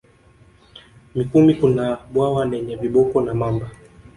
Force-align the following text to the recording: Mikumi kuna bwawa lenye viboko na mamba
Mikumi 1.15 1.55
kuna 1.55 1.99
bwawa 2.13 2.45
lenye 2.45 2.75
viboko 2.75 3.21
na 3.21 3.33
mamba 3.33 3.69